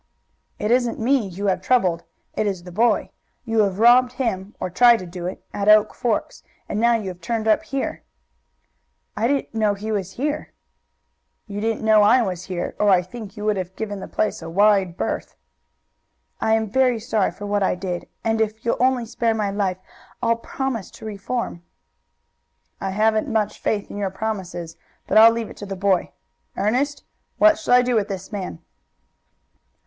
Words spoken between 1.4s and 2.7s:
have troubled. It is